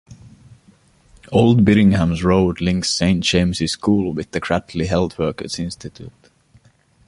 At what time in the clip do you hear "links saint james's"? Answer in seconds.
2.59-3.73